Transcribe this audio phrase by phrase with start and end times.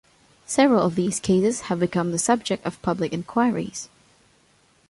[0.47, 3.87] Several of these cases have become the subject of public inquiries.